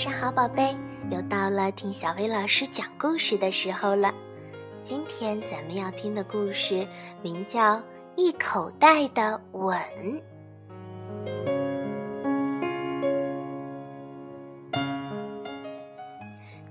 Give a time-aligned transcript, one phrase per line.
[0.00, 0.74] 上好，宝贝！
[1.10, 4.10] 又到了听小薇老师讲故事的时候了。
[4.80, 6.88] 今天咱们要听的故事
[7.20, 7.76] 名叫
[8.16, 9.78] 《一口袋的吻》。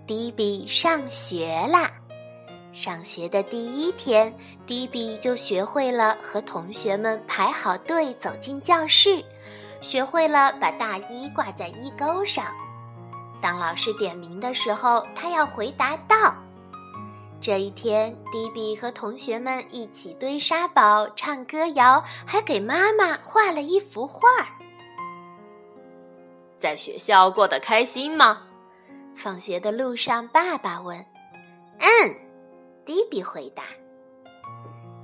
[0.08, 1.92] 迪比上学啦！
[2.74, 4.34] 上学的第一天，
[4.66, 9.24] 迪比就学会了和同学们排好队走进教室，
[9.82, 12.44] 学会了把大衣挂在衣钩上。
[13.42, 16.36] 当老师点名的时候，他要回答到。
[17.42, 24.28] 这一天，迪比和同学们一起堆沙堡、唱歌谣，还给妈妈画了一幅画。
[26.58, 28.42] 在学校过得开心吗？
[29.16, 30.98] 放学的路上，爸爸问。
[31.80, 32.16] 嗯，
[32.86, 33.64] 迪比回答。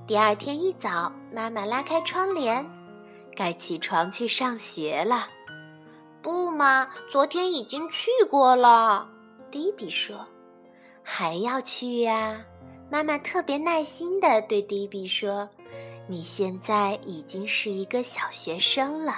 [0.06, 2.70] 第二天一早，妈妈拉开窗帘，
[3.34, 5.30] 该起床去上学了。
[6.26, 9.08] 不嘛，昨天已经去过了。
[9.52, 10.26] 迪比说
[11.06, 12.44] ：“还要去呀？”
[12.90, 15.48] 妈妈特别耐心地对迪比说
[16.10, 19.18] ：“你现在已经是一个小学生了。”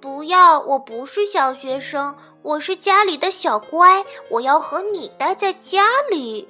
[0.00, 4.04] 不要，我不是小学生，我是家里的小乖。
[4.28, 6.48] 我要和你待在家里。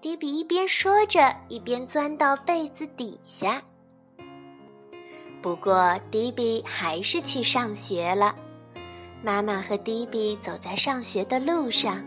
[0.00, 3.62] 迪比一边说着，一边钻到被子底下。
[5.40, 8.34] 不过，迪比还是去上学了。
[9.22, 12.04] 妈妈和迪比走在上学的路上，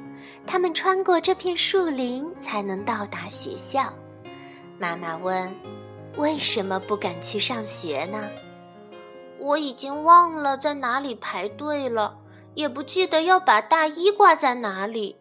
[0.47, 3.93] 他们穿过这片树林才能到达学校。
[4.79, 5.53] 妈妈问
[6.17, 8.29] ：“为什么不敢去上学呢？”
[9.39, 12.17] 我已经忘了在哪里排队了，
[12.53, 15.17] 也不记得要把大衣挂在哪里。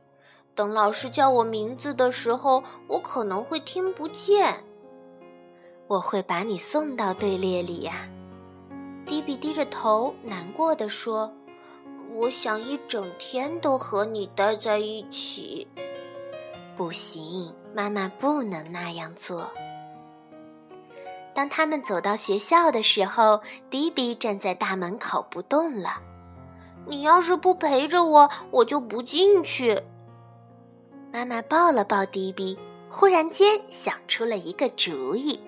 [0.54, 4.62] 等老师叫我名字的时候，我可能会听不见。
[5.88, 8.08] 我会把你送到队列里呀。
[9.06, 11.32] 迪比低着头，难过的说。
[12.12, 15.66] 我想一整天都和你待在一起。
[16.76, 19.50] 不行，妈妈不能那样做。
[21.32, 23.40] 当他们走到学校的时候，
[23.70, 26.00] 迪比站在大门口不动了。
[26.86, 29.80] 你要是不陪着我，我就不进去。
[31.12, 32.58] 妈妈抱了抱迪比，
[32.90, 35.38] 忽然间想出了一个主意。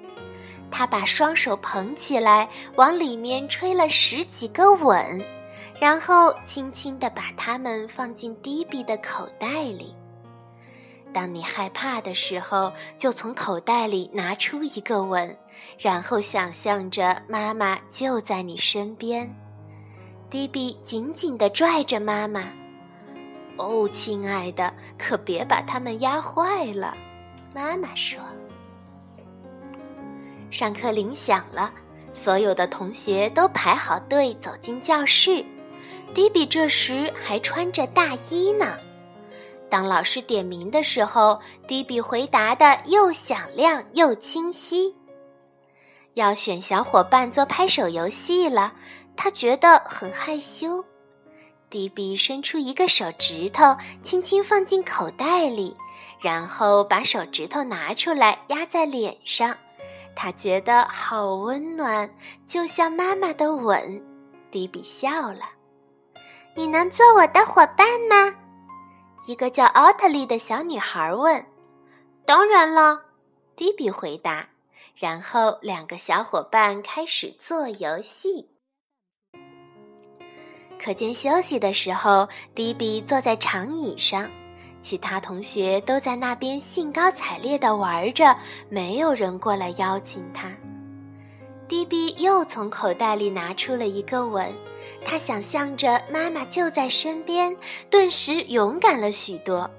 [0.70, 5.20] 她把双手捧起来，往里面吹了十几个吻。
[5.82, 9.96] 然后轻轻地把它们放进迪比的口袋里。
[11.12, 15.36] 当你害怕的时候，就从口袋里拿出一个吻，
[15.80, 19.28] 然后想象着妈妈就在你身边。
[20.30, 22.44] 迪比紧紧地拽着妈妈。
[23.56, 26.96] 哦，亲爱的，可别把它们压坏了，
[27.52, 28.20] 妈妈说。
[30.48, 31.74] 上课铃响了，
[32.12, 35.44] 所有的同学都排好队走进教室。
[36.14, 38.78] 迪比这时还穿着大衣呢。
[39.70, 44.94] 当老师点名的时候，迪比回答的又响亮又清晰。
[46.14, 48.74] 要选小伙伴做拍手游戏了，
[49.16, 50.84] 他觉得很害羞。
[51.70, 55.74] 迪比伸出一个手指头，轻轻放进口袋里，
[56.20, 59.56] 然后把手指头拿出来压在脸上，
[60.14, 62.14] 他觉得好温暖，
[62.46, 64.02] 就像妈妈的吻。
[64.50, 65.48] 迪比笑了。
[66.54, 68.34] 你能做我的伙伴吗？
[69.26, 71.46] 一个叫奥特利的小女孩问。
[72.26, 73.00] 当然了，
[73.56, 74.46] 迪比回答。
[74.94, 78.50] 然后两个小伙伴开始做游戏。
[80.78, 84.30] 课间休息的时候，迪比坐在长椅上，
[84.82, 88.36] 其他同学都在那边兴高采烈地玩着，
[88.68, 90.52] 没有人过来邀请他。
[91.72, 94.52] 迪比又从口袋里拿出了一个吻。
[95.06, 97.56] 他想象着妈妈就在身边，
[97.88, 99.70] 顿时勇敢了许多。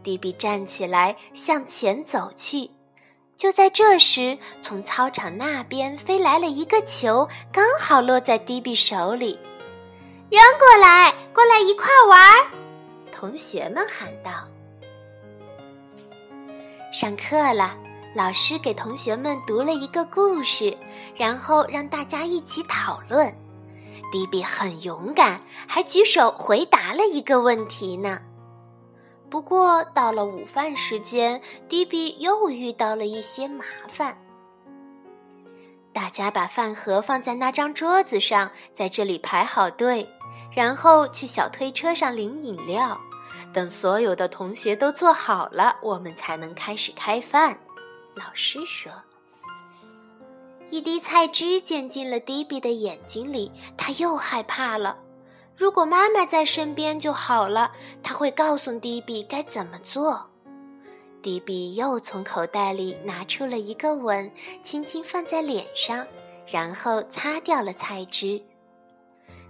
[0.00, 2.70] 迪比站起来向前走去，
[3.36, 9.40] 就在这时，从操场那边飞来了一个球，刚好落在迪比手里。
[10.30, 12.46] 扔过来，过来一块玩儿！
[13.10, 14.30] 同学们喊道。
[16.92, 17.76] 上课了，
[18.18, 20.76] 老师给同学们读了一个故事，
[21.14, 23.32] 然后让大家一起讨论。
[24.10, 28.20] 迪比很勇敢，还举手回答了一个问题呢。
[29.30, 34.18] 不过到了午饭时间，迪比又遇到了一些麻烦。
[35.92, 40.08] 大家把饭盒放在那张桌子上，在这里排好队，
[40.52, 43.00] 然后去小推车上领饮料。
[43.52, 47.56] 等所有的同学都坐好了，我们才能开始开饭。
[48.18, 48.90] 老师说。
[50.70, 54.98] 一滴菜汁溅进了迪比的眼睛里，他又害怕了。
[55.56, 57.72] 如果妈妈在身边就好了，
[58.02, 60.28] 他会告诉迪比该怎么做。
[61.22, 64.30] 迪比又从口袋里拿出了一个吻，
[64.62, 66.06] 轻轻放在脸上，
[66.46, 68.40] 然后擦掉了菜汁。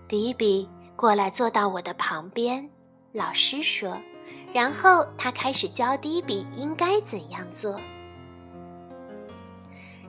[0.06, 2.70] 迪比，过来坐到我的旁边，
[3.12, 4.00] 老师说。
[4.50, 7.79] 然后他开始教迪比应该怎样做。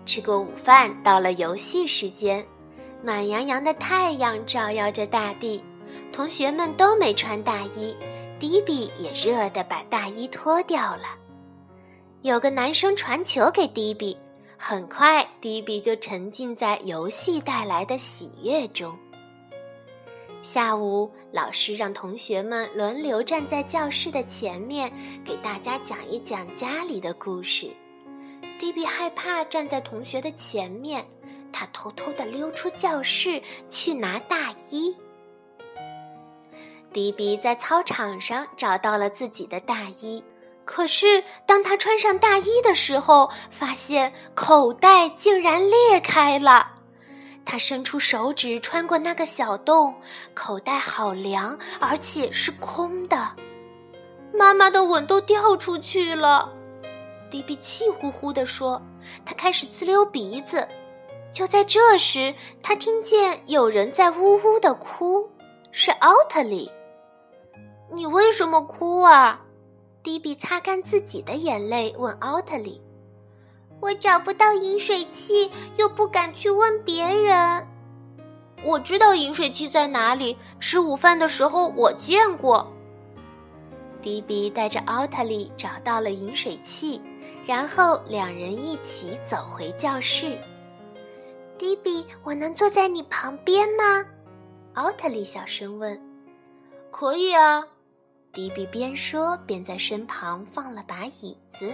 [0.09, 2.43] 吃过午饭，到了游戏时间，
[3.03, 5.63] 暖洋洋的太阳照耀着大地，
[6.11, 7.95] 同学们都没穿大衣，
[8.39, 11.15] 迪比也热得把大衣脱掉了。
[12.23, 14.17] 有个男生传球给迪比，
[14.57, 18.97] 很快迪比就沉浸在游戏带来的喜悦中。
[20.41, 24.91] 下午，老师让同学们轮流站在教室的前面，
[25.23, 27.69] 给大家讲一讲家里的故事。
[28.59, 31.07] 迪比害怕站在同学的前面，
[31.51, 34.95] 他偷偷地溜出教室去拿大衣。
[36.91, 40.21] 迪比在操场上找到了自己的大衣，
[40.65, 46.73] 可是当他穿上大衣的时候，发现口袋竟然裂开了。
[47.45, 49.95] 他伸出手指，穿过那个小洞，
[50.33, 53.31] 口袋好凉，而且是空的。
[54.33, 56.51] 妈妈的吻都掉出去了，
[57.29, 58.81] 迪比气呼呼地说。
[59.25, 60.67] 他开始自溜鼻子。
[61.31, 65.29] 就在这时，他听见有人在呜呜地哭，
[65.71, 66.71] 是奥特利。
[67.91, 69.41] 你为什么哭啊？
[70.01, 72.81] 迪比擦干自己的眼泪，问奥特利。
[73.79, 77.67] 我找不到饮水器，又不敢去问别人。
[78.63, 82.67] 我知道饮水器在哪里，吃午饭的时候我见过。
[84.01, 87.01] 迪比带着奥特利找到了饮水器，
[87.45, 90.37] 然后两人一起走回教室。
[91.57, 94.05] 迪比，我能坐在你旁边吗？
[94.75, 95.99] 奥特利小声问。
[96.91, 97.63] 可以啊，
[98.31, 101.73] 迪比边说边在身旁放了把椅子。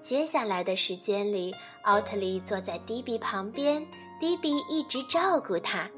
[0.00, 3.84] 接下来的时间里，奥特利坐在迪比旁边，
[4.20, 5.88] 迪比一直照顾他。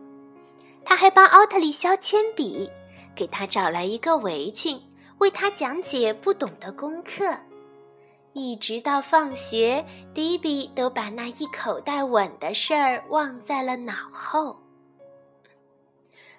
[0.84, 2.70] 他还帮奥特利削铅笔，
[3.14, 4.80] 给他找来一个围裙，
[5.18, 7.36] 为他讲解不懂的功课。
[8.32, 9.84] 一直到放学，
[10.14, 14.56] 迪比都把那一口袋吻的事儿忘在了脑后。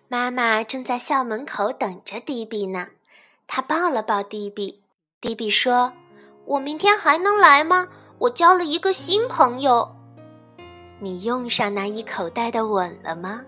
[0.08, 2.88] 妈妈正在校门口等着迪比呢，
[3.48, 4.82] 她抱了抱迪比，
[5.20, 5.94] 迪比说。
[6.46, 7.88] 我明天还能来吗？
[8.18, 9.96] 我交了一个新朋友。
[11.00, 13.42] 你用上那一口袋的吻了吗？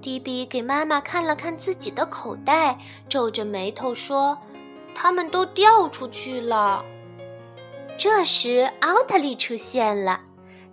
[0.00, 2.78] 迪比给妈妈看了看自己的口袋，
[3.08, 4.36] 皱着眉头说
[4.94, 6.84] ：“他们都掉出去了。”
[8.02, 10.20] 这时，奥特利出现了，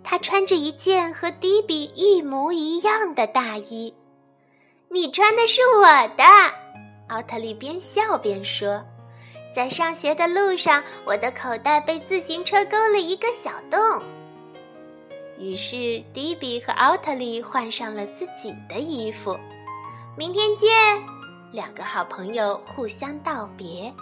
[0.02, 3.94] 他穿着一件和迪比一模一样的大衣。
[4.88, 5.84] 你穿的是我
[6.16, 6.24] 的，
[7.06, 8.84] 奥特利边笑边说。
[9.54, 14.02] 在上学的路上，我的口袋被自行车勾了一个小洞。
[15.38, 19.38] 于是，迪比和奥特利换上了自己的衣服。
[20.16, 20.68] 明天见！
[21.52, 23.94] 两个好朋友互相道别。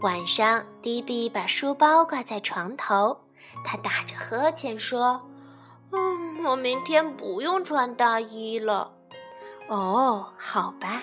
[0.00, 3.18] 晚上，迪比把书包挂在床头，
[3.64, 5.20] 他打着呵欠说
[5.92, 8.90] ：“嗯，我明天不用穿大衣了。”
[9.68, 11.02] 哦，好吧。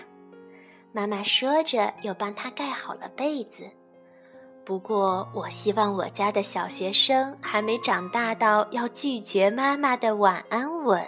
[0.92, 3.70] 妈妈说着，又帮他盖好了被子。
[4.66, 11.06] 不过，我希望我家的小学生还没长大到要拒绝妈妈的晚安吻。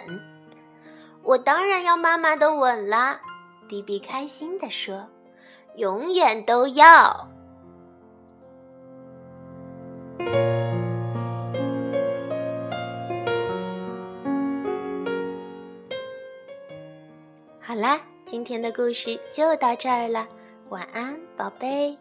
[1.24, 3.20] 我当然要妈妈的吻啦！
[3.68, 5.08] 迪比开心地说
[5.76, 7.28] ：“永远都要。”
[18.30, 20.24] 今天的故事就到这儿了，
[20.68, 21.98] 晚安，宝贝。